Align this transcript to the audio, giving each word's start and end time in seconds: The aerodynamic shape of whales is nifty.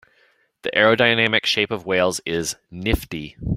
The 0.63 0.71
aerodynamic 0.71 1.45
shape 1.45 1.69
of 1.69 1.85
whales 1.85 2.21
is 2.25 2.55
nifty. 2.71 3.37